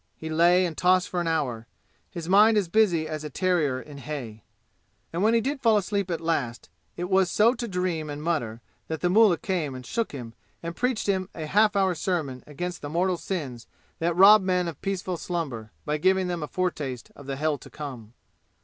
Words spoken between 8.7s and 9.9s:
that the mullah came and